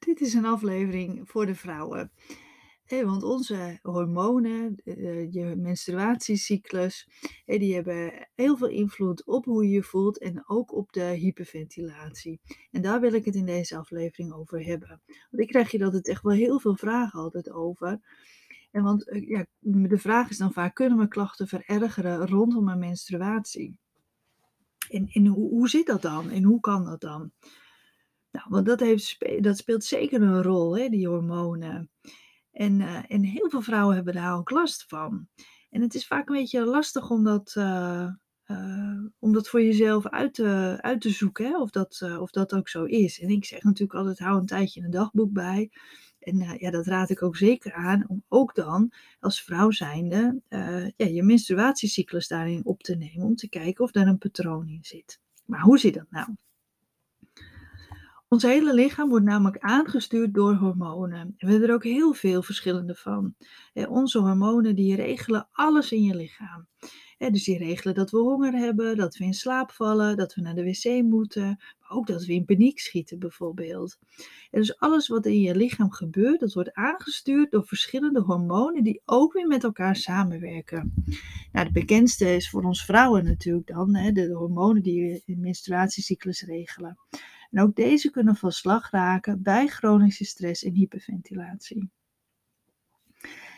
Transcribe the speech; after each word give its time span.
Dit 0.00 0.20
is 0.20 0.34
een 0.34 0.44
aflevering 0.44 1.28
voor 1.28 1.46
de 1.46 1.54
vrouwen. 1.54 2.12
Want 2.86 3.22
onze 3.22 3.78
hormonen, 3.82 4.80
eh, 4.84 5.32
je 5.32 5.54
menstruatiecyclus, 5.56 7.08
hè, 7.44 7.58
die 7.58 7.74
hebben 7.74 8.28
heel 8.34 8.56
veel 8.56 8.68
invloed 8.68 9.24
op 9.26 9.44
hoe 9.44 9.64
je 9.64 9.70
je 9.70 9.82
voelt 9.82 10.18
en 10.18 10.48
ook 10.48 10.72
op 10.74 10.92
de 10.92 11.04
hyperventilatie. 11.04 12.40
En 12.70 12.82
daar 12.82 13.00
wil 13.00 13.12
ik 13.12 13.24
het 13.24 13.34
in 13.34 13.46
deze 13.46 13.76
aflevering 13.76 14.32
over 14.32 14.64
hebben. 14.64 15.00
Want 15.30 15.42
ik 15.42 15.48
krijg 15.48 15.70
hier 15.70 15.84
altijd 15.84 16.08
echt 16.08 16.22
wel 16.22 16.34
heel 16.34 16.60
veel 16.60 16.76
vragen 16.76 17.20
altijd 17.20 17.50
over. 17.50 18.00
En 18.70 18.82
want 18.82 19.08
eh, 19.08 19.28
ja, 19.28 19.46
de 19.58 19.98
vraag 19.98 20.30
is 20.30 20.38
dan 20.38 20.52
vaak, 20.52 20.74
kunnen 20.74 20.96
mijn 20.96 21.08
klachten 21.08 21.48
verergeren 21.48 22.26
rondom 22.26 22.64
mijn 22.64 22.78
menstruatie? 22.78 23.78
En, 24.88 25.08
en 25.12 25.26
hoe, 25.26 25.48
hoe 25.48 25.68
zit 25.68 25.86
dat 25.86 26.02
dan? 26.02 26.30
En 26.30 26.42
hoe 26.42 26.60
kan 26.60 26.84
dat 26.84 27.00
dan? 27.00 27.32
Nou, 28.32 28.46
want 28.48 28.66
dat, 28.66 28.80
heeft, 28.80 29.16
dat 29.42 29.56
speelt 29.56 29.84
zeker 29.84 30.22
een 30.22 30.42
rol, 30.42 30.78
hè, 30.78 30.88
die 30.88 31.08
hormonen. 31.08 31.90
En, 32.52 32.80
uh, 32.80 33.00
en 33.08 33.22
heel 33.22 33.50
veel 33.50 33.60
vrouwen 33.60 33.94
hebben 33.94 34.14
daar 34.14 34.36
ook 34.36 34.50
last 34.50 34.84
van. 34.88 35.28
En 35.70 35.80
het 35.80 35.94
is 35.94 36.06
vaak 36.06 36.28
een 36.28 36.36
beetje 36.36 36.64
lastig 36.64 37.10
om 37.10 37.24
dat, 37.24 37.54
uh, 37.58 38.08
uh, 38.46 39.04
om 39.18 39.32
dat 39.32 39.48
voor 39.48 39.62
jezelf 39.62 40.06
uit 40.06 40.34
te, 40.34 40.78
uit 40.80 41.00
te 41.00 41.10
zoeken, 41.10 41.46
hè, 41.46 41.60
of, 41.60 41.70
dat, 41.70 42.02
of 42.20 42.30
dat 42.30 42.54
ook 42.54 42.68
zo 42.68 42.84
is. 42.84 43.20
En 43.20 43.28
ik 43.28 43.44
zeg 43.44 43.62
natuurlijk 43.62 43.98
altijd, 43.98 44.18
hou 44.18 44.38
een 44.38 44.46
tijdje 44.46 44.82
een 44.82 44.90
dagboek 44.90 45.32
bij. 45.32 45.70
En 46.18 46.56
ja, 46.58 46.70
dat 46.70 46.86
raad 46.86 47.10
ik 47.10 47.22
ook 47.22 47.36
zeker 47.36 47.72
aan, 47.72 48.04
om 48.08 48.24
ook 48.28 48.54
dan 48.54 48.92
als 49.20 49.42
vrouw 49.42 49.70
zijnde 49.70 50.42
ja, 50.96 51.06
je 51.06 51.22
menstruatiecyclus 51.22 52.28
daarin 52.28 52.64
op 52.64 52.82
te 52.82 52.96
nemen, 52.96 53.26
om 53.26 53.34
te 53.36 53.48
kijken 53.48 53.84
of 53.84 53.90
daar 53.90 54.06
een 54.06 54.18
patroon 54.18 54.68
in 54.68 54.84
zit. 54.84 55.20
Maar 55.44 55.60
hoe 55.60 55.78
zit 55.78 55.94
dat 55.94 56.10
nou? 56.10 56.36
Ons 58.30 58.42
hele 58.42 58.74
lichaam 58.74 59.08
wordt 59.08 59.24
namelijk 59.24 59.58
aangestuurd 59.58 60.34
door 60.34 60.54
hormonen. 60.54 61.20
En 61.20 61.34
we 61.38 61.50
hebben 61.50 61.68
er 61.68 61.74
ook 61.74 61.84
heel 61.84 62.12
veel 62.12 62.42
verschillende 62.42 62.94
van. 62.94 63.34
Onze 63.88 64.18
hormonen 64.18 64.74
die 64.74 64.94
regelen 64.94 65.48
alles 65.52 65.92
in 65.92 66.02
je 66.02 66.14
lichaam. 66.14 66.66
Dus 67.18 67.44
die 67.44 67.58
regelen 67.58 67.94
dat 67.94 68.10
we 68.10 68.18
honger 68.18 68.52
hebben, 68.52 68.96
dat 68.96 69.16
we 69.16 69.24
in 69.24 69.34
slaap 69.34 69.70
vallen, 69.70 70.16
dat 70.16 70.34
we 70.34 70.40
naar 70.40 70.54
de 70.54 70.64
wc 70.64 71.02
moeten, 71.02 71.60
maar 71.80 71.90
ook 71.90 72.06
dat 72.06 72.24
we 72.24 72.32
in 72.32 72.44
paniek 72.44 72.78
schieten 72.78 73.18
bijvoorbeeld. 73.18 73.98
En 74.50 74.60
dus 74.60 74.78
alles 74.78 75.08
wat 75.08 75.26
in 75.26 75.40
je 75.40 75.56
lichaam 75.56 75.90
gebeurt, 75.90 76.40
dat 76.40 76.52
wordt 76.52 76.74
aangestuurd 76.74 77.50
door 77.50 77.66
verschillende 77.66 78.20
hormonen 78.20 78.82
die 78.82 79.02
ook 79.04 79.32
weer 79.32 79.46
met 79.46 79.64
elkaar 79.64 79.96
samenwerken. 79.96 80.94
Nou, 81.52 81.66
de 81.66 81.72
bekendste 81.72 82.34
is 82.34 82.50
voor 82.50 82.62
ons 82.62 82.84
vrouwen 82.84 83.24
natuurlijk 83.24 83.66
dan 83.66 83.92
de 83.92 84.32
hormonen 84.32 84.82
die 84.82 85.22
je 85.24 85.36
menstruatiecyclus 85.36 86.42
regelen. 86.42 86.98
En 87.50 87.62
ook 87.62 87.74
deze 87.74 88.10
kunnen 88.10 88.36
van 88.36 88.52
slag 88.52 88.90
raken 88.90 89.42
bij 89.42 89.66
chronische 89.66 90.24
stress 90.24 90.64
en 90.64 90.74
hyperventilatie. 90.74 91.90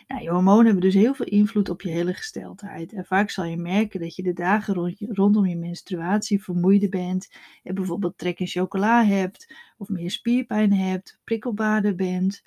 Nou, 0.07 0.21
je 0.21 0.29
hormonen 0.29 0.65
hebben 0.65 0.83
dus 0.83 0.93
heel 0.93 1.13
veel 1.13 1.25
invloed 1.25 1.69
op 1.69 1.81
je 1.81 1.89
hele 1.89 2.13
gesteldheid. 2.13 2.93
En 2.93 3.05
vaak 3.05 3.29
zal 3.29 3.43
je 3.45 3.57
merken 3.57 3.99
dat 3.99 4.15
je 4.15 4.23
de 4.23 4.33
dagen 4.33 4.73
rond 4.73 4.99
je, 4.99 5.07
rondom 5.09 5.45
je 5.45 5.55
menstruatie 5.55 6.43
vermoeider 6.43 6.89
bent. 6.89 7.29
En 7.63 7.75
bijvoorbeeld 7.75 8.17
trek 8.17 8.39
in 8.39 8.47
chocola 8.47 9.05
hebt, 9.05 9.55
of 9.77 9.89
meer 9.89 10.11
spierpijn 10.11 10.73
hebt, 10.73 11.19
prikkelbaarder 11.23 11.95
bent. 11.95 12.41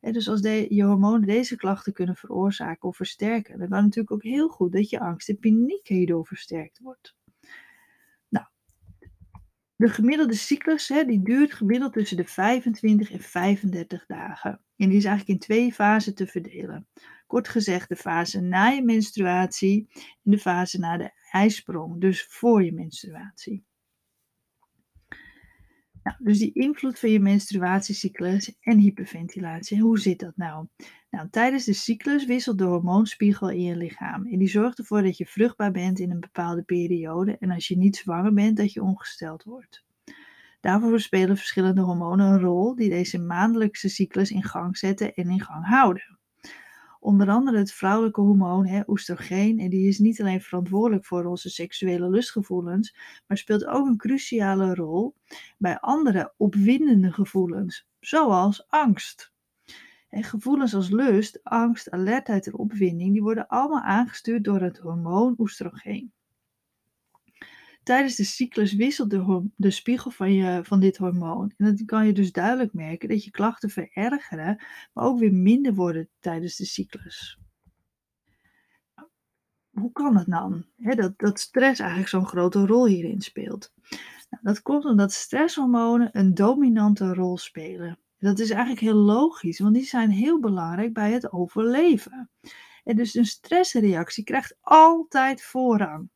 En 0.00 0.12
dus 0.12 0.28
als 0.28 0.40
de, 0.40 0.66
je 0.68 0.84
hormonen 0.84 1.26
deze 1.26 1.56
klachten 1.56 1.92
kunnen 1.92 2.16
veroorzaken 2.16 2.88
of 2.88 2.96
versterken, 2.96 3.58
dan 3.58 3.68
kan 3.68 3.82
natuurlijk 3.82 4.12
ook 4.12 4.22
heel 4.22 4.48
goed 4.48 4.72
dat 4.72 4.90
je 4.90 5.00
angst 5.00 5.28
en 5.28 5.38
paniek 5.38 5.88
hierdoor 5.88 6.26
versterkt 6.26 6.78
wordt. 6.78 7.14
De 9.82 9.88
gemiddelde 9.88 10.34
cyclus 10.34 10.88
hè, 10.88 11.04
die 11.04 11.22
duurt 11.22 11.52
gemiddeld 11.52 11.92
tussen 11.92 12.16
de 12.16 12.24
25 12.24 13.10
en 13.10 13.20
35 13.20 14.06
dagen. 14.06 14.60
En 14.76 14.88
die 14.88 14.98
is 14.98 15.04
eigenlijk 15.04 15.28
in 15.28 15.46
twee 15.46 15.72
fasen 15.72 16.14
te 16.14 16.26
verdelen. 16.26 16.86
Kort 17.26 17.48
gezegd 17.48 17.88
de 17.88 17.96
fase 17.96 18.40
na 18.40 18.68
je 18.68 18.82
menstruatie 18.82 19.88
en 20.24 20.30
de 20.30 20.38
fase 20.38 20.78
na 20.78 20.96
de 20.96 21.10
ijsprong, 21.30 22.00
dus 22.00 22.26
voor 22.28 22.64
je 22.64 22.72
menstruatie. 22.72 23.64
Nou, 26.02 26.16
dus 26.18 26.38
die 26.38 26.52
invloed 26.52 26.98
van 26.98 27.10
je 27.10 27.20
menstruatiecyclus 27.20 28.56
en 28.60 28.78
hyperventilatie. 28.78 29.80
Hoe 29.80 29.98
zit 29.98 30.18
dat 30.18 30.36
nou? 30.36 30.66
Nou, 31.10 31.28
tijdens 31.30 31.64
de 31.64 31.72
cyclus 31.72 32.24
wisselt 32.24 32.58
de 32.58 32.64
hormoonspiegel 32.64 33.50
in 33.50 33.62
je 33.62 33.76
lichaam. 33.76 34.26
En 34.26 34.38
die 34.38 34.48
zorgt 34.48 34.78
ervoor 34.78 35.02
dat 35.02 35.16
je 35.16 35.26
vruchtbaar 35.26 35.70
bent 35.70 35.98
in 35.98 36.10
een 36.10 36.20
bepaalde 36.20 36.62
periode. 36.62 37.36
En 37.38 37.50
als 37.50 37.68
je 37.68 37.76
niet 37.76 37.96
zwanger 37.96 38.32
bent, 38.32 38.56
dat 38.56 38.72
je 38.72 38.82
ongesteld 38.82 39.42
wordt. 39.42 39.84
Daarvoor 40.60 41.00
spelen 41.00 41.36
verschillende 41.36 41.80
hormonen 41.80 42.26
een 42.26 42.40
rol 42.40 42.74
die 42.74 42.90
deze 42.90 43.18
maandelijkse 43.18 43.88
cyclus 43.88 44.30
in 44.30 44.42
gang 44.42 44.78
zetten 44.78 45.14
en 45.14 45.30
in 45.30 45.40
gang 45.40 45.66
houden. 45.66 46.18
Onder 47.02 47.28
andere 47.28 47.58
het 47.58 47.72
vrouwelijke 47.72 48.20
hormoon, 48.20 48.66
hè, 48.66 48.82
oestrogeen, 48.86 49.58
en 49.58 49.70
die 49.70 49.88
is 49.88 49.98
niet 49.98 50.20
alleen 50.20 50.40
verantwoordelijk 50.40 51.06
voor 51.06 51.24
onze 51.24 51.50
seksuele 51.50 52.10
lustgevoelens, 52.10 52.96
maar 53.26 53.36
speelt 53.36 53.64
ook 53.66 53.86
een 53.86 53.96
cruciale 53.96 54.74
rol 54.74 55.14
bij 55.58 55.78
andere 55.78 56.34
opwindende 56.36 57.12
gevoelens, 57.12 57.86
zoals 58.00 58.68
angst. 58.68 59.32
En 60.08 60.22
gevoelens 60.22 60.74
als 60.74 60.90
lust, 60.90 61.40
angst, 61.42 61.90
alertheid 61.90 62.46
en 62.46 62.58
opwinding, 62.58 63.12
die 63.12 63.22
worden 63.22 63.46
allemaal 63.46 63.82
aangestuurd 63.82 64.44
door 64.44 64.60
het 64.60 64.78
hormoon 64.78 65.34
oestrogeen. 65.38 66.12
Tijdens 67.82 68.16
de 68.16 68.24
cyclus 68.24 68.72
wisselt 68.72 69.10
de, 69.10 69.48
de 69.56 69.70
spiegel 69.70 70.10
van, 70.10 70.32
je, 70.32 70.64
van 70.64 70.80
dit 70.80 70.96
hormoon. 70.96 71.52
En 71.56 71.64
dan 71.64 71.84
kan 71.86 72.06
je 72.06 72.12
dus 72.12 72.32
duidelijk 72.32 72.72
merken 72.72 73.08
dat 73.08 73.24
je 73.24 73.30
klachten 73.30 73.70
verergeren, 73.70 74.64
maar 74.92 75.04
ook 75.04 75.18
weer 75.18 75.32
minder 75.32 75.74
worden 75.74 76.08
tijdens 76.20 76.56
de 76.56 76.64
cyclus. 76.64 77.38
Hoe 79.70 79.92
kan 79.92 80.16
het 80.16 80.26
dan? 80.26 80.66
dat, 80.76 81.18
dat 81.18 81.40
stress 81.40 81.80
eigenlijk 81.80 82.10
zo'n 82.10 82.26
grote 82.26 82.66
rol 82.66 82.86
hierin 82.86 83.20
speelt. 83.20 83.72
Nou, 84.30 84.42
dat 84.42 84.62
komt 84.62 84.84
omdat 84.84 85.12
stresshormonen 85.12 86.08
een 86.12 86.34
dominante 86.34 87.14
rol 87.14 87.38
spelen. 87.38 87.98
Dat 88.18 88.38
is 88.38 88.50
eigenlijk 88.50 88.80
heel 88.80 88.94
logisch, 88.94 89.58
want 89.58 89.74
die 89.74 89.84
zijn 89.84 90.10
heel 90.10 90.40
belangrijk 90.40 90.92
bij 90.92 91.12
het 91.12 91.32
overleven. 91.32 92.30
En 92.84 92.96
dus 92.96 93.14
een 93.14 93.24
stressreactie 93.24 94.24
krijgt 94.24 94.56
altijd 94.60 95.42
voorrang. 95.42 96.10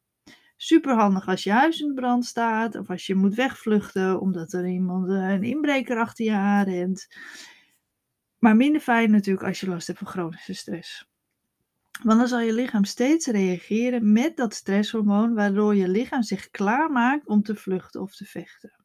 Super 0.57 0.95
handig 0.95 1.29
als 1.29 1.45
je 1.45 1.53
huis 1.53 1.81
in 1.81 1.95
brand 1.95 2.25
staat 2.25 2.75
of 2.75 2.91
als 2.91 3.07
je 3.07 3.15
moet 3.15 3.35
wegvluchten 3.35 4.21
omdat 4.21 4.53
er 4.53 4.69
iemand 4.69 5.09
eh, 5.09 5.31
een 5.31 5.43
inbreker 5.43 5.99
achter 5.99 6.25
je 6.25 6.33
aanrent. 6.33 7.07
Maar 8.39 8.57
minder 8.57 8.81
fijn 8.81 9.11
natuurlijk 9.11 9.47
als 9.47 9.61
je 9.61 9.69
last 9.69 9.87
hebt 9.87 9.99
van 9.99 10.09
chronische 10.09 10.55
stress. 10.55 11.09
Want 12.03 12.19
dan 12.19 12.29
zal 12.29 12.41
je 12.41 12.53
lichaam 12.53 12.85
steeds 12.85 13.27
reageren 13.27 14.13
met 14.13 14.37
dat 14.37 14.55
stresshormoon, 14.55 15.35
waardoor 15.35 15.75
je 15.75 15.89
lichaam 15.89 16.23
zich 16.23 16.51
klaarmaakt 16.51 17.27
om 17.27 17.43
te 17.43 17.55
vluchten 17.55 18.01
of 18.01 18.17
te 18.17 18.25
vechten. 18.25 18.85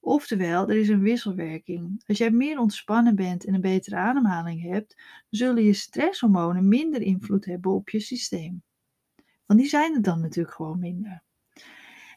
Oftewel, 0.00 0.68
er 0.68 0.76
is 0.76 0.88
een 0.88 1.02
wisselwerking. 1.02 2.02
Als 2.06 2.18
jij 2.18 2.30
meer 2.30 2.58
ontspannen 2.58 3.14
bent 3.14 3.44
en 3.44 3.54
een 3.54 3.60
betere 3.60 3.96
ademhaling 3.96 4.62
hebt, 4.62 5.02
zullen 5.30 5.62
je 5.62 5.72
stresshormonen 5.72 6.68
minder 6.68 7.02
invloed 7.02 7.44
hebben 7.44 7.72
op 7.72 7.88
je 7.88 8.00
systeem. 8.00 8.62
Want 9.46 9.60
die 9.60 9.68
zijn 9.68 9.94
er 9.94 10.02
dan 10.02 10.20
natuurlijk 10.20 10.54
gewoon 10.54 10.78
minder. 10.78 11.22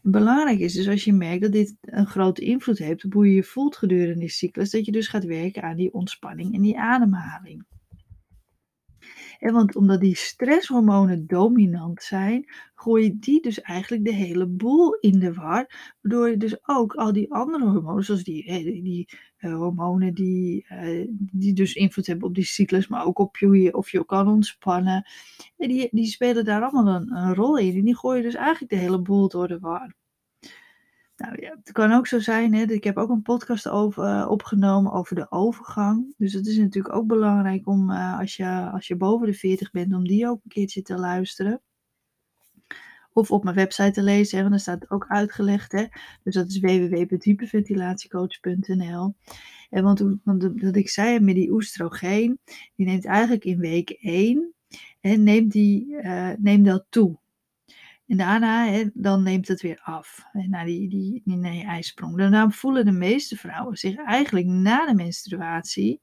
Belangrijk 0.02 0.60
is 0.60 0.74
dus 0.74 0.88
als 0.88 1.04
je 1.04 1.14
merkt 1.14 1.42
dat 1.42 1.52
dit 1.52 1.76
een 1.82 2.08
grote 2.08 2.42
invloed 2.42 2.78
heeft 2.78 3.06
op 3.06 3.14
hoe 3.14 3.28
je 3.28 3.34
je 3.34 3.44
voelt 3.44 3.78
gedurende 3.78 4.20
die 4.20 4.30
cyclus, 4.30 4.70
dat 4.70 4.86
je 4.86 4.92
dus 4.92 5.08
gaat 5.08 5.26
werken 5.26 5.64
aan 5.64 5.76
die 5.76 5.94
ontspanning 5.94 6.54
en 6.54 6.62
die 6.62 6.80
ademhaling. 6.80 7.66
En 9.40 9.54
want 9.54 9.76
omdat 9.76 10.00
die 10.00 10.16
stresshormonen 10.16 11.28
dominant 11.28 12.04
zijn, 12.04 12.46
gooi 12.76 13.04
je 13.04 13.20
die 13.20 13.42
dus 13.42 13.62
eigenlijk 13.62 14.06
de 14.06 14.14
hele 14.14 14.48
boel 14.48 14.94
in 14.94 15.20
de 15.20 15.34
war. 15.34 15.94
Waardoor 16.02 16.30
je 16.30 16.38
dus 16.38 16.68
ook 16.68 16.94
al 16.94 17.14
die 17.14 17.34
andere 17.34 17.70
hormonen, 17.70 18.04
zoals 18.04 18.24
die, 18.24 18.44
die, 18.82 19.10
uh, 19.40 19.56
hormonen 19.56 20.14
die, 20.14 20.66
uh, 20.70 21.08
die 21.32 21.54
dus 21.54 21.74
invloed 21.74 22.08
hebben 22.08 22.28
op 22.28 22.36
die 22.36 22.44
cyclus, 22.44 22.88
maar 22.88 23.06
ook 23.06 23.20
op 23.20 23.38
je, 23.38 23.74
of 23.74 23.92
je 23.92 24.06
kan 24.06 24.28
ontspannen. 24.28 25.06
die, 25.58 25.88
die 25.92 26.06
spelen 26.06 26.46
daar 26.46 26.62
allemaal 26.62 26.96
een, 26.96 27.16
een 27.16 27.36
rol 27.36 27.58
in. 27.58 27.76
En 27.76 27.86
die 27.86 27.98
gooi 27.98 28.18
je 28.18 28.24
dus 28.24 28.36
eigenlijk 28.36 28.72
de 28.72 28.80
hele 28.80 29.02
boel 29.02 29.30
door 29.30 29.48
de 29.48 29.60
war. 29.60 29.94
Nou 31.18 31.42
ja, 31.42 31.56
het 31.64 31.72
kan 31.72 31.92
ook 31.92 32.08
zo 32.08 32.20
zijn, 32.20 32.54
hè, 32.54 32.64
ik 32.64 32.84
heb 32.84 32.98
ook 32.98 33.10
een 33.10 33.22
podcast 33.22 33.68
over, 33.68 34.04
uh, 34.04 34.28
opgenomen 34.30 34.92
over 34.92 35.16
de 35.16 35.32
overgang. 35.32 36.14
Dus 36.18 36.34
het 36.34 36.48
is 36.48 36.58
natuurlijk 36.58 36.96
ook 36.96 37.08
belangrijk 37.08 37.68
om, 37.68 37.92
uh, 37.92 38.20
als, 38.20 38.36
je, 38.36 38.70
als 38.74 38.88
je 38.88 38.96
boven 38.96 39.28
de 39.28 39.34
40 39.34 39.72
bent, 39.72 39.94
om 39.94 40.08
die 40.08 40.30
ook 40.30 40.40
een 40.44 40.50
keertje 40.50 40.82
te 40.82 40.98
luisteren. 40.98 41.62
Of 43.14 43.32
op 43.32 43.44
mijn 43.44 43.56
website 43.56 43.92
te 43.92 44.02
lezen, 44.02 44.38
want 44.38 44.50
daar 44.50 44.60
staat 44.60 44.82
het 44.82 44.92
ook 44.92 45.06
uitgelegd. 45.08 45.72
Hè. 45.72 45.86
Dus 46.24 46.34
dat 46.34 46.48
is 46.48 46.60
www.hyperventilatiecoach.nl. 46.60 49.16
En 49.70 49.84
want, 49.84 50.04
want 50.24 50.62
dat 50.62 50.76
ik 50.76 50.90
zei, 50.90 51.20
met 51.20 51.36
die 51.36 51.52
oestrogeen, 51.52 52.40
die 52.76 52.86
neemt 52.86 53.06
eigenlijk 53.06 53.46
in 53.46 53.60
week 53.60 53.90
1 53.90 54.54
en 55.02 55.24
neemt, 55.24 55.52
die, 55.52 55.88
uh, 55.88 56.32
neemt 56.38 56.66
dat 56.66 56.86
toe. 56.90 57.18
En 58.08 58.18
daarna, 58.18 58.68
hè, 58.68 58.90
dan 58.94 59.24
neemt 59.24 59.48
het 59.48 59.62
weer 59.62 59.80
af. 59.84 60.26
Hè, 60.32 60.48
na 60.48 60.64
die, 60.64 60.90
die, 60.90 61.22
die 61.26 61.36
nee, 61.38 61.64
ijsprong. 61.64 62.18
Daarna 62.18 62.50
voelen 62.50 62.86
de 62.86 62.92
meeste 62.92 63.36
vrouwen 63.36 63.78
zich 63.78 63.96
eigenlijk 63.96 64.46
na 64.46 64.86
de 64.86 64.94
menstruatie. 64.94 66.02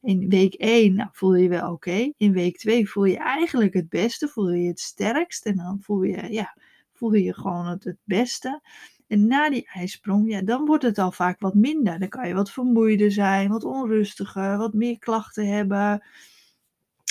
In 0.00 0.28
week 0.28 0.54
1 0.54 0.94
nou, 0.94 1.08
voel 1.12 1.34
je 1.34 1.42
je 1.42 1.48
wel 1.48 1.72
oké. 1.72 2.12
In 2.16 2.32
week 2.32 2.58
2 2.58 2.88
voel 2.88 3.04
je 3.04 3.18
eigenlijk 3.18 3.74
het 3.74 3.88
beste. 3.88 4.28
Voel 4.28 4.50
je 4.50 4.68
het 4.68 4.80
sterkst. 4.80 5.46
En 5.46 5.56
dan 5.56 5.78
voel 5.80 6.02
je, 6.02 6.32
ja, 6.32 6.56
voel 6.92 7.12
je 7.12 7.34
gewoon 7.34 7.66
het, 7.66 7.84
het 7.84 7.98
beste. 8.04 8.60
En 9.06 9.26
na 9.26 9.50
die 9.50 9.68
ijsprong, 9.72 10.30
ja, 10.30 10.42
dan 10.42 10.64
wordt 10.64 10.82
het 10.82 10.98
al 10.98 11.12
vaak 11.12 11.40
wat 11.40 11.54
minder. 11.54 11.98
Dan 11.98 12.08
kan 12.08 12.28
je 12.28 12.34
wat 12.34 12.50
vermoeider 12.50 13.12
zijn, 13.12 13.48
wat 13.50 13.64
onrustiger, 13.64 14.56
wat 14.56 14.72
meer 14.72 14.98
klachten 14.98 15.46
hebben. 15.46 16.02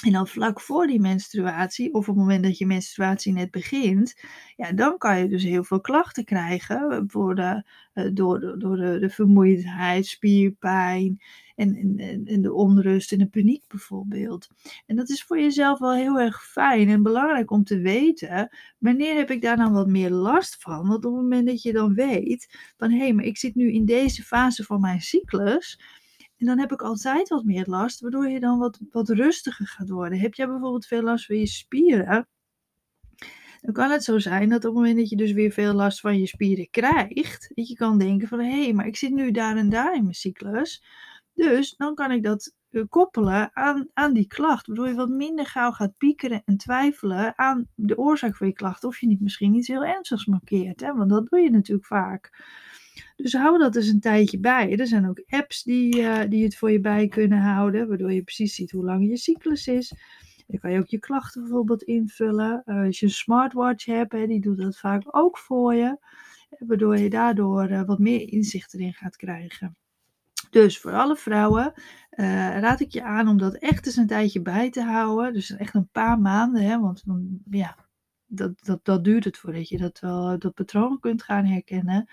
En 0.01 0.11
dan 0.11 0.27
vlak 0.27 0.61
voor 0.61 0.87
die 0.87 0.99
menstruatie, 0.99 1.93
of 1.93 1.99
op 1.99 2.05
het 2.05 2.15
moment 2.15 2.43
dat 2.43 2.57
je 2.57 2.65
menstruatie 2.65 3.33
net 3.33 3.51
begint, 3.51 4.15
ja, 4.55 4.71
dan 4.71 4.97
kan 4.97 5.19
je 5.19 5.27
dus 5.27 5.43
heel 5.43 5.63
veel 5.63 5.81
klachten 5.81 6.25
krijgen. 6.25 7.07
De, 7.07 7.63
eh, 7.93 8.05
door 8.13 8.39
de, 8.39 8.57
door 8.57 8.75
de, 8.75 8.99
de 8.99 9.09
vermoeidheid, 9.09 10.05
spierpijn 10.05 11.21
en, 11.55 11.75
en, 11.97 12.25
en 12.25 12.41
de 12.41 12.53
onrust 12.53 13.11
en 13.11 13.17
de 13.17 13.27
paniek 13.27 13.63
bijvoorbeeld. 13.67 14.47
En 14.85 14.95
dat 14.95 15.09
is 15.09 15.23
voor 15.23 15.39
jezelf 15.39 15.79
wel 15.79 15.93
heel 15.93 16.19
erg 16.19 16.43
fijn 16.43 16.89
en 16.89 17.03
belangrijk 17.03 17.51
om 17.51 17.63
te 17.63 17.79
weten. 17.79 18.49
Wanneer 18.77 19.15
heb 19.15 19.31
ik 19.31 19.41
daar 19.41 19.57
dan 19.57 19.73
wat 19.73 19.87
meer 19.87 20.09
last 20.09 20.55
van? 20.59 20.87
Want 20.87 21.05
op 21.05 21.13
het 21.13 21.21
moment 21.21 21.47
dat 21.47 21.61
je 21.61 21.73
dan 21.73 21.93
weet 21.93 22.73
van 22.77 22.91
hé, 22.91 22.97
hey, 22.97 23.13
maar 23.13 23.25
ik 23.25 23.37
zit 23.37 23.55
nu 23.55 23.71
in 23.71 23.85
deze 23.85 24.23
fase 24.23 24.63
van 24.63 24.81
mijn 24.81 25.01
cyclus 25.01 25.79
en 26.41 26.47
dan 26.47 26.59
heb 26.59 26.71
ik 26.71 26.81
altijd 26.81 27.29
wat 27.29 27.43
meer 27.43 27.65
last, 27.65 27.99
waardoor 27.99 28.29
je 28.29 28.39
dan 28.39 28.57
wat, 28.57 28.79
wat 28.91 29.09
rustiger 29.09 29.67
gaat 29.67 29.89
worden. 29.89 30.19
Heb 30.19 30.33
jij 30.33 30.47
bijvoorbeeld 30.47 30.85
veel 30.85 31.01
last 31.01 31.25
van 31.25 31.37
je 31.37 31.47
spieren? 31.47 32.27
Dan 33.61 33.73
kan 33.73 33.91
het 33.91 34.03
zo 34.03 34.19
zijn 34.19 34.49
dat 34.49 34.57
op 34.57 34.63
het 34.63 34.73
moment 34.73 34.97
dat 34.97 35.09
je 35.09 35.15
dus 35.15 35.31
weer 35.31 35.51
veel 35.51 35.73
last 35.73 35.99
van 35.99 36.19
je 36.19 36.27
spieren 36.27 36.69
krijgt, 36.69 37.51
dat 37.55 37.67
je 37.67 37.75
kan 37.75 37.97
denken 37.97 38.27
van 38.27 38.39
hé, 38.39 38.63
hey, 38.63 38.73
maar 38.73 38.87
ik 38.87 38.95
zit 38.95 39.11
nu 39.11 39.31
daar 39.31 39.57
en 39.57 39.69
daar 39.69 39.95
in 39.95 40.01
mijn 40.01 40.13
cyclus. 40.13 40.83
Dus 41.33 41.75
dan 41.75 41.95
kan 41.95 42.11
ik 42.11 42.23
dat 42.23 42.53
eh, 42.69 42.83
koppelen 42.89 43.55
aan, 43.55 43.89
aan 43.93 44.13
die 44.13 44.27
klacht, 44.27 44.67
waardoor 44.67 44.87
je 44.87 44.93
wat 44.93 45.09
minder 45.09 45.45
gauw 45.45 45.71
gaat 45.71 45.97
piekeren 45.97 46.41
en 46.45 46.57
twijfelen 46.57 47.37
aan 47.37 47.67
de 47.75 47.97
oorzaak 47.97 48.35
van 48.35 48.47
je 48.47 48.53
klacht. 48.53 48.83
Of 48.83 48.99
je 48.99 49.07
niet 49.07 49.21
misschien 49.21 49.53
iets 49.53 49.67
heel 49.67 49.85
ernstigs 49.85 50.25
markeert, 50.25 50.79
hè? 50.79 50.93
want 50.93 51.09
dat 51.09 51.27
doe 51.29 51.39
je 51.39 51.51
natuurlijk 51.51 51.87
vaak. 51.87 52.29
Dus 53.15 53.33
hou 53.33 53.57
dat 53.57 53.75
eens 53.75 53.87
een 53.87 53.99
tijdje 53.99 54.39
bij. 54.39 54.77
Er 54.77 54.87
zijn 54.87 55.09
ook 55.09 55.23
apps 55.27 55.63
die, 55.63 55.97
uh, 55.97 56.19
die 56.29 56.43
het 56.43 56.55
voor 56.55 56.71
je 56.71 56.79
bij 56.79 57.07
kunnen 57.07 57.39
houden, 57.39 57.87
waardoor 57.87 58.13
je 58.13 58.23
precies 58.23 58.55
ziet 58.55 58.71
hoe 58.71 58.85
lang 58.85 59.09
je 59.09 59.17
cyclus 59.17 59.67
is. 59.67 59.93
Dan 60.47 60.59
kan 60.59 60.71
je 60.71 60.79
ook 60.79 60.87
je 60.87 60.99
klachten 60.99 61.41
bijvoorbeeld 61.41 61.83
invullen. 61.83 62.63
Uh, 62.65 62.85
als 62.85 62.99
je 62.99 63.05
een 63.05 63.11
smartwatch 63.11 63.85
hebt, 63.85 64.11
hè, 64.11 64.27
die 64.27 64.41
doet 64.41 64.57
dat 64.57 64.77
vaak 64.77 65.03
ook 65.05 65.37
voor 65.37 65.73
je. 65.75 65.97
Waardoor 66.59 66.97
je 66.97 67.09
daardoor 67.09 67.69
uh, 67.69 67.83
wat 67.83 67.99
meer 67.99 68.31
inzicht 68.31 68.73
erin 68.73 68.93
gaat 68.93 69.15
krijgen. 69.15 69.75
Dus 70.49 70.79
voor 70.79 70.91
alle 70.91 71.15
vrouwen 71.15 71.73
raad 72.59 72.79
ik 72.79 72.91
je 72.91 73.03
aan 73.03 73.27
om 73.27 73.37
dat 73.37 73.55
echt 73.55 73.85
eens 73.85 73.95
een 73.95 74.07
tijdje 74.07 74.41
bij 74.41 74.69
te 74.69 74.81
houden. 74.81 75.33
Dus 75.33 75.55
echt 75.55 75.73
een 75.73 75.89
paar 75.91 76.19
maanden, 76.19 76.63
hè, 76.63 76.79
want 76.79 77.03
ja, 77.49 77.75
dat, 78.25 78.63
dat, 78.63 78.85
dat 78.85 79.03
duurt 79.03 79.23
het 79.23 79.37
voordat 79.37 79.69
je 79.69 79.77
dat, 79.77 79.99
wel, 79.99 80.39
dat 80.39 80.53
patroon 80.53 80.99
kunt 80.99 81.23
gaan 81.23 81.45
herkennen. 81.45 82.09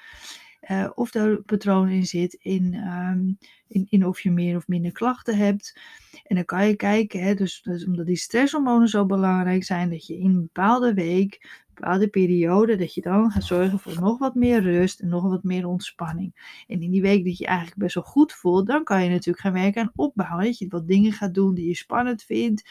Uh, 0.70 0.90
of 0.94 1.10
daar 1.10 1.42
patroon 1.42 1.88
in 1.88 2.06
zit 2.06 2.32
in, 2.32 2.74
um, 2.74 3.38
in, 3.68 3.86
in, 3.88 4.06
of 4.06 4.20
je 4.20 4.30
meer 4.30 4.56
of 4.56 4.68
minder 4.68 4.92
klachten 4.92 5.36
hebt. 5.36 5.80
En 6.24 6.34
dan 6.34 6.44
kan 6.44 6.66
je 6.66 6.76
kijken, 6.76 7.22
hè, 7.22 7.34
dus, 7.34 7.62
dus, 7.62 7.86
omdat 7.86 8.06
die 8.06 8.16
stresshormonen 8.16 8.88
zo 8.88 9.06
belangrijk 9.06 9.64
zijn, 9.64 9.90
dat 9.90 10.06
je 10.06 10.18
in 10.18 10.30
een 10.30 10.40
bepaalde 10.40 10.94
week, 10.94 11.38
een 11.42 11.74
bepaalde 11.74 12.08
periode, 12.08 12.76
dat 12.76 12.94
je 12.94 13.00
dan 13.00 13.30
gaat 13.30 13.44
zorgen 13.44 13.78
voor 13.78 14.00
nog 14.00 14.18
wat 14.18 14.34
meer 14.34 14.62
rust 14.62 15.00
en 15.00 15.08
nog 15.08 15.22
wat 15.22 15.42
meer 15.42 15.66
ontspanning. 15.66 16.62
En 16.66 16.82
in 16.82 16.90
die 16.90 17.02
week 17.02 17.24
dat 17.24 17.38
je 17.38 17.46
eigenlijk 17.46 17.78
best 17.78 17.94
wel 17.94 18.04
goed 18.04 18.32
voelt, 18.32 18.66
dan 18.66 18.84
kan 18.84 19.04
je 19.04 19.10
natuurlijk 19.10 19.40
gaan 19.40 19.52
werken 19.52 19.82
aan 19.82 19.92
opbouwen. 19.94 20.44
Dat 20.44 20.58
je 20.58 20.68
wat 20.68 20.88
dingen 20.88 21.12
gaat 21.12 21.34
doen 21.34 21.54
die 21.54 21.68
je 21.68 21.76
spannend 21.76 22.22
vindt. 22.22 22.70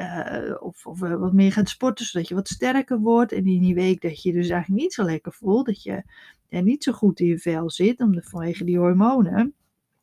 Uh, 0.00 0.62
of, 0.62 0.86
of 0.86 1.00
uh, 1.02 1.14
wat 1.16 1.32
meer 1.32 1.52
gaat 1.52 1.68
sporten, 1.68 2.06
zodat 2.06 2.28
je 2.28 2.34
wat 2.34 2.48
sterker 2.48 2.98
wordt. 2.98 3.32
En 3.32 3.46
in 3.46 3.60
die 3.60 3.74
week 3.74 4.00
dat 4.00 4.22
je 4.22 4.32
dus 4.32 4.48
eigenlijk 4.48 4.82
niet 4.82 4.92
zo 4.92 5.04
lekker 5.04 5.32
voelt, 5.32 5.66
dat 5.66 5.82
je 5.82 6.04
en 6.48 6.64
niet 6.64 6.84
zo 6.84 6.92
goed 6.92 7.20
in 7.20 7.26
je 7.26 7.38
vel 7.38 7.70
zit, 7.70 8.00
om 8.00 8.14
de, 8.14 8.22
vanwege 8.22 8.64
die 8.64 8.78
hormonen, 8.78 9.54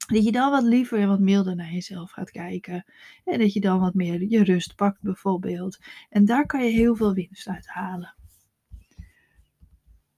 dat 0.07 0.23
je 0.23 0.31
dan 0.31 0.51
wat 0.51 0.63
liever 0.63 0.99
en 0.99 1.07
wat 1.07 1.19
milder 1.19 1.55
naar 1.55 1.71
jezelf 1.71 2.11
gaat 2.11 2.31
kijken. 2.31 2.85
En 3.23 3.39
dat 3.39 3.53
je 3.53 3.59
dan 3.59 3.79
wat 3.79 3.93
meer 3.93 4.29
je 4.29 4.43
rust 4.43 4.75
pakt 4.75 5.01
bijvoorbeeld. 5.01 5.77
En 6.09 6.25
daar 6.25 6.45
kan 6.45 6.63
je 6.63 6.71
heel 6.71 6.95
veel 6.95 7.13
winst 7.13 7.47
uit 7.47 7.67
halen. 7.67 8.15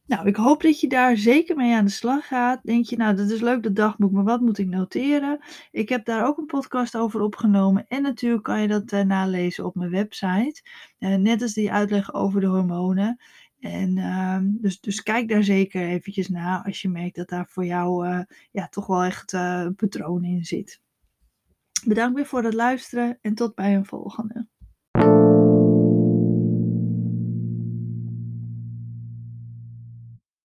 Nou, 0.10 0.28
ik 0.28 0.36
hoop 0.36 0.62
dat 0.62 0.80
je 0.80 0.88
daar 0.88 1.18
zeker 1.18 1.56
mee 1.56 1.76
aan 1.76 1.86
de 1.86 1.92
slag 1.92 2.28
gaat. 2.28 2.64
Denk 2.64 2.86
je, 2.86 2.98
nou, 2.98 3.16
dat 3.16 3.30
is 3.30 3.42
leuk, 3.42 3.64
dat 3.64 3.76
dagboek, 3.76 4.12
maar 4.12 4.24
wat 4.24 4.42
moet 4.42 4.58
ik 4.58 4.68
noteren? 4.68 5.40
Ik 5.72 5.90
heb 5.90 6.06
daar 6.06 6.28
ook 6.28 6.38
een 6.38 6.46
podcast 6.46 6.98
over 6.98 7.22
opgenomen. 7.22 7.86
En 7.88 8.02
natuurlijk 8.02 8.44
kan 8.44 8.62
je 8.62 8.68
dat 8.68 8.92
uh, 8.92 9.02
nalezen 9.02 9.66
op 9.66 9.76
mijn 9.76 9.90
website. 9.90 10.62
Uh, 11.00 11.16
net 11.16 11.42
als 11.42 11.54
die 11.54 11.72
uitleg 11.72 12.14
over 12.14 12.42
de 12.42 12.48
hormonen. 12.48 13.22
En 13.60 13.98
uh, 13.98 14.38
dus, 14.42 14.80
dus 14.80 15.04
kijk 15.04 15.30
daar 15.30 15.44
zeker 15.44 15.82
eventjes 15.88 16.30
naar 16.30 16.64
als 16.64 16.82
je 16.82 16.90
merkt 16.90 17.16
dat 17.16 17.30
daar 17.30 17.48
voor 17.48 17.66
jou 17.66 18.08
uh, 18.08 18.22
ja, 18.52 18.68
toch 18.68 18.88
wel 18.88 19.04
echt 19.04 19.34
een 19.34 19.76
patroon 19.76 20.24
in 20.24 20.46
zit. 20.46 20.82
Bedankt 21.86 22.16
weer 22.16 22.26
voor 22.26 22.44
het 22.44 22.54
luisteren 22.54 23.18
en 23.22 23.36
tot 23.36 23.56
bij 23.56 23.76
een 23.76 23.86
volgende. 23.86 24.48